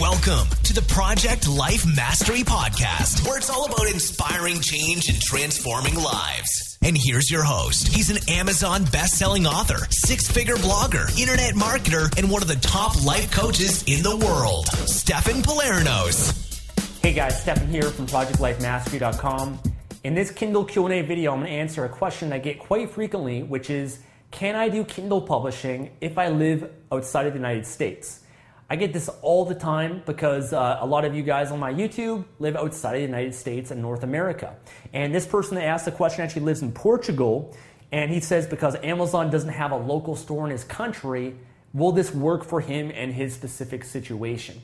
[0.00, 5.94] Welcome to the Project Life Mastery Podcast, where it's all about inspiring change and transforming
[5.94, 6.76] lives.
[6.82, 7.88] And here's your host.
[7.88, 13.30] He's an Amazon best-selling author, six-figure blogger, internet marketer, and one of the top life
[13.30, 17.00] coaches in the world, Stefan Palernos.
[17.02, 19.58] Hey guys, Stefan here from ProjectLifeMastery.com.
[20.04, 23.42] In this Kindle Q&A video, I'm going to answer a question I get quite frequently,
[23.42, 28.24] which is, can I do Kindle publishing if I live outside of the United States?
[28.68, 31.72] I get this all the time because uh, a lot of you guys on my
[31.72, 34.56] YouTube live outside of the United States and North America.
[34.92, 37.56] And this person that asked the question actually lives in Portugal.
[37.92, 41.36] And he says because Amazon doesn't have a local store in his country,
[41.74, 44.60] will this work for him and his specific situation?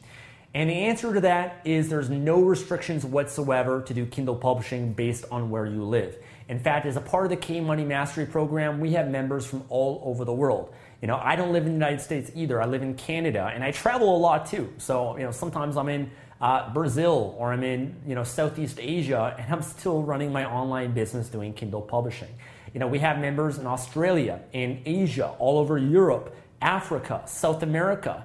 [0.52, 5.26] And the answer to that is there's no restrictions whatsoever to do Kindle publishing based
[5.30, 6.16] on where you live.
[6.48, 9.62] In fact, as a part of the K Money Mastery program, we have members from
[9.68, 10.74] all over the world.
[11.02, 12.62] You know, I don't live in the United States either.
[12.62, 14.72] I live in Canada, and I travel a lot too.
[14.78, 19.34] So, you know, sometimes I'm in uh, Brazil or I'm in, you know, Southeast Asia,
[19.36, 22.28] and I'm still running my online business doing Kindle publishing.
[22.72, 28.24] You know, we have members in Australia, in Asia, all over Europe, Africa, South America,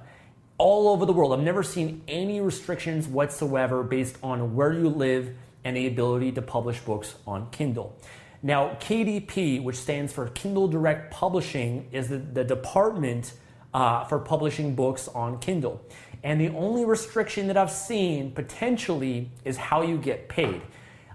[0.56, 1.32] all over the world.
[1.32, 6.42] I've never seen any restrictions whatsoever based on where you live and the ability to
[6.42, 7.96] publish books on Kindle.
[8.42, 13.32] Now, KDP, which stands for Kindle Direct Publishing, is the, the department
[13.74, 15.82] uh, for publishing books on Kindle.
[16.22, 20.62] And the only restriction that I've seen potentially is how you get paid.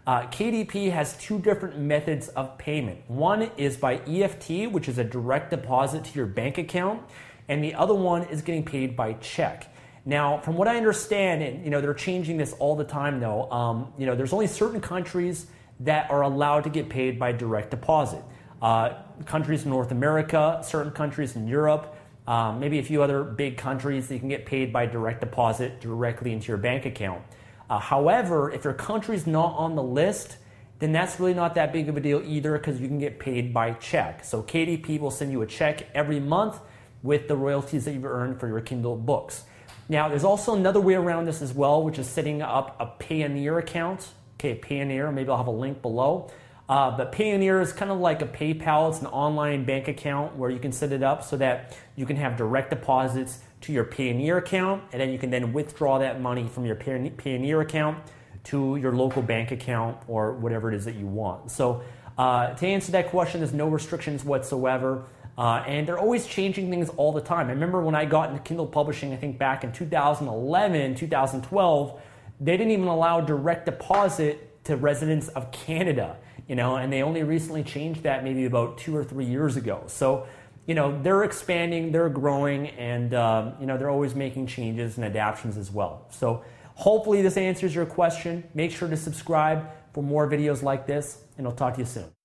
[0.06, 3.00] Uh, KDP has two different methods of payment.
[3.07, 7.01] One is by EFT, which is a direct deposit to your bank account,
[7.47, 9.73] and the other one is getting paid by check.
[10.06, 13.50] Now, from what I understand, and you know they're changing this all the time, though.
[13.50, 15.47] Um, you know, there's only certain countries
[15.83, 18.23] that are allowed to get paid by direct deposit.
[18.61, 18.94] Uh,
[19.25, 21.95] countries in North America, certain countries in Europe,
[22.27, 25.81] um, maybe a few other big countries that you can get paid by direct deposit
[25.81, 27.21] directly into your bank account.
[27.69, 30.38] Uh, however, if your country's not on the list,
[30.79, 33.53] then that's really not that big of a deal either because you can get paid
[33.53, 34.23] by check.
[34.23, 36.59] So KDP will send you a check every month
[37.01, 39.44] with the royalties that you've earned for your Kindle books.
[39.89, 43.59] Now, there's also another way around this as well, which is setting up a Payoneer
[43.59, 44.07] account
[44.43, 46.29] Okay, Payoneer, maybe I'll have a link below.
[46.67, 48.89] Uh, but Payoneer is kind of like a PayPal.
[48.89, 52.17] It's an online bank account where you can set it up so that you can
[52.17, 56.45] have direct deposits to your Payoneer account, and then you can then withdraw that money
[56.49, 58.03] from your Payoneer account
[58.45, 61.49] to your local bank account or whatever it is that you want.
[61.49, 61.81] So
[62.17, 65.05] uh, to answer that question, there's no restrictions whatsoever.
[65.37, 67.47] Uh, and they're always changing things all the time.
[67.47, 72.01] I remember when I got into Kindle publishing, I think back in 2011, 2012,
[72.43, 76.17] they didn't even allow direct deposit to residents of Canada,
[76.47, 79.83] you know, and they only recently changed that maybe about two or three years ago.
[79.87, 80.27] So,
[80.67, 85.05] you know, they're expanding, they're growing, and, um, you know, they're always making changes and
[85.05, 86.05] adaptations as well.
[86.09, 86.43] So,
[86.75, 88.43] hopefully, this answers your question.
[88.53, 92.22] Make sure to subscribe for more videos like this, and I'll talk to you soon.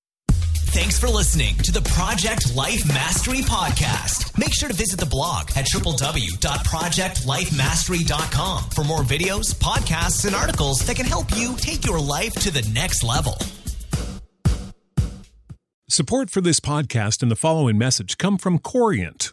[0.70, 4.38] Thanks for listening to the Project Life Mastery Podcast.
[4.38, 10.96] Make sure to visit the blog at www.projectlifemastery.com for more videos, podcasts, and articles that
[10.96, 13.38] can help you take your life to the next level.
[15.88, 19.32] Support for this podcast and the following message come from Corient.